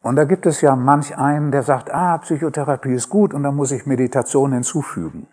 [0.00, 3.50] Und da gibt es ja manch einen, der sagt, ah, Psychotherapie ist gut und da
[3.50, 5.28] muss ich Meditation hinzufügen.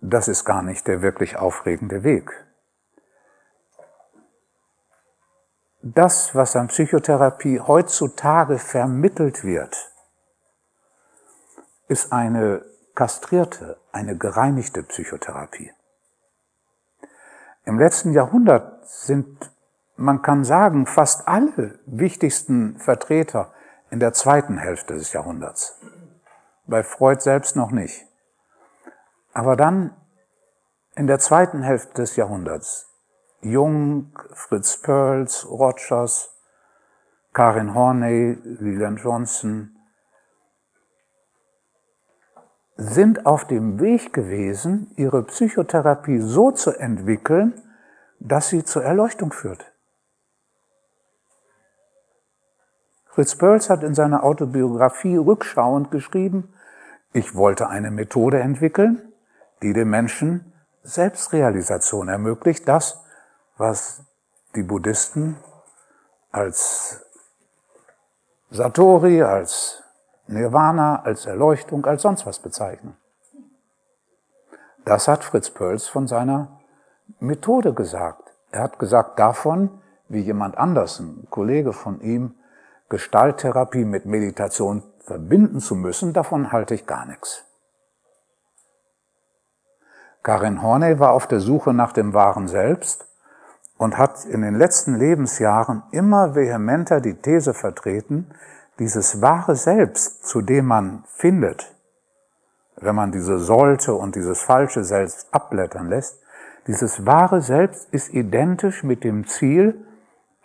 [0.00, 2.46] Das ist gar nicht der wirklich aufregende Weg.
[5.82, 9.92] Das, was an Psychotherapie heutzutage vermittelt wird,
[11.88, 15.72] ist eine kastrierte, eine gereinigte Psychotherapie.
[17.64, 19.52] Im letzten Jahrhundert sind,
[19.96, 23.52] man kann sagen, fast alle wichtigsten Vertreter
[23.90, 25.80] in der zweiten Hälfte des Jahrhunderts.
[26.66, 28.06] Bei Freud selbst noch nicht.
[29.32, 29.94] Aber dann
[30.94, 32.90] in der zweiten Hälfte des Jahrhunderts
[33.42, 36.30] Jung, Fritz Perls, Rogers,
[37.32, 39.76] Karin Horney, Lilian Johnson,
[42.76, 47.62] sind auf dem Weg gewesen, ihre Psychotherapie so zu entwickeln,
[48.18, 49.72] dass sie zur Erleuchtung führt.
[53.16, 56.52] Fritz Perls hat in seiner Autobiografie rückschauend geschrieben,
[57.14, 59.10] ich wollte eine Methode entwickeln,
[59.62, 63.02] die dem Menschen Selbstrealisation ermöglicht, das,
[63.56, 64.02] was
[64.54, 65.38] die Buddhisten
[66.30, 67.06] als
[68.50, 69.82] Satori, als
[70.26, 72.98] Nirvana, als Erleuchtung, als sonst was bezeichnen.
[74.84, 76.60] Das hat Fritz Pölz von seiner
[77.18, 78.34] Methode gesagt.
[78.50, 82.34] Er hat gesagt, davon, wie jemand anders, ein Kollege von ihm,
[82.88, 87.44] Gestalttherapie mit Meditation verbinden zu müssen, davon halte ich gar nichts.
[90.22, 93.06] Karin Horney war auf der Suche nach dem wahren Selbst
[93.78, 98.32] und hat in den letzten Lebensjahren immer vehementer die These vertreten,
[98.78, 101.74] dieses wahre Selbst, zu dem man findet,
[102.76, 106.20] wenn man diese sollte und dieses falsche Selbst abblättern lässt,
[106.66, 109.86] dieses wahre Selbst ist identisch mit dem Ziel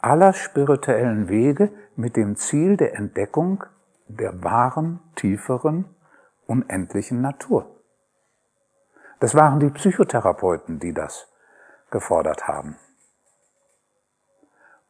[0.02, 3.64] aller spirituellen Wege, mit dem Ziel der Entdeckung
[4.08, 5.86] der wahren, tieferen,
[6.46, 7.82] unendlichen Natur.
[9.20, 11.28] Das waren die Psychotherapeuten, die das
[11.92, 12.78] gefordert haben.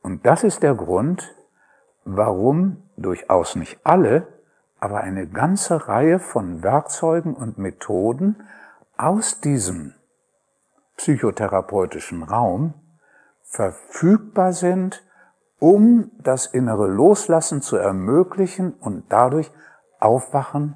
[0.01, 1.35] Und das ist der Grund,
[2.03, 4.27] warum durchaus nicht alle,
[4.79, 8.47] aber eine ganze Reihe von Werkzeugen und Methoden
[8.97, 9.93] aus diesem
[10.97, 12.73] psychotherapeutischen Raum
[13.43, 15.03] verfügbar sind,
[15.61, 19.51] um das innere Loslassen zu ermöglichen und dadurch
[19.99, 20.73] Aufwachen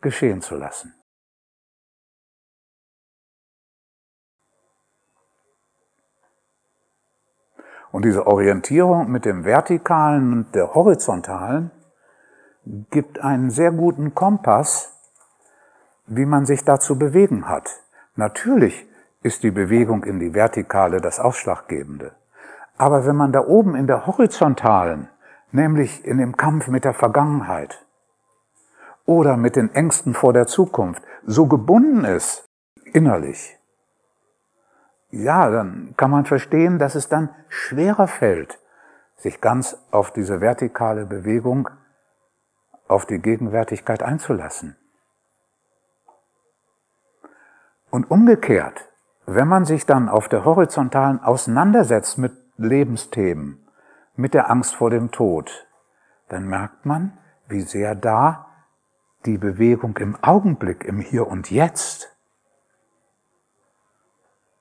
[0.00, 0.94] geschehen zu lassen.
[7.90, 11.72] Und diese Orientierung mit dem Vertikalen und der Horizontalen
[12.90, 14.92] gibt einen sehr guten Kompass,
[16.06, 17.82] wie man sich da zu bewegen hat.
[18.14, 18.86] Natürlich
[19.22, 22.14] ist die Bewegung in die Vertikale das Ausschlaggebende.
[22.78, 25.08] Aber wenn man da oben in der Horizontalen,
[25.50, 27.84] nämlich in dem Kampf mit der Vergangenheit
[29.04, 32.46] oder mit den Ängsten vor der Zukunft, so gebunden ist,
[32.84, 33.58] innerlich,
[35.10, 38.60] ja, dann kann man verstehen, dass es dann schwerer fällt,
[39.16, 41.68] sich ganz auf diese vertikale Bewegung,
[42.86, 44.76] auf die Gegenwärtigkeit einzulassen.
[47.90, 48.88] Und umgekehrt,
[49.26, 53.66] wenn man sich dann auf der horizontalen auseinandersetzt mit Lebensthemen,
[54.16, 55.66] mit der Angst vor dem Tod,
[56.28, 57.16] dann merkt man,
[57.48, 58.46] wie sehr da
[59.24, 62.14] die Bewegung im Augenblick, im Hier und Jetzt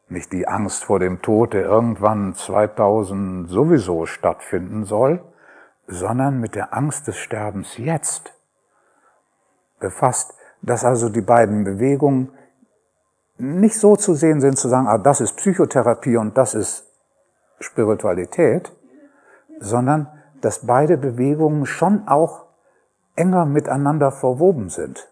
[0.09, 5.21] nicht die Angst vor dem Tod, der irgendwann 2000 sowieso stattfinden soll,
[5.87, 8.33] sondern mit der Angst des Sterbens jetzt
[9.79, 12.31] befasst, dass also die beiden Bewegungen
[13.37, 16.86] nicht so zu sehen sind, zu sagen, ah, das ist Psychotherapie und das ist
[17.59, 18.71] Spiritualität,
[19.59, 20.07] sondern
[20.41, 22.45] dass beide Bewegungen schon auch
[23.15, 25.11] enger miteinander verwoben sind.